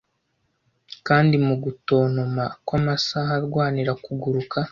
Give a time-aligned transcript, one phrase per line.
[1.07, 4.57] Kandi mu gutontoma kw'amasaha arwanira kuguruka,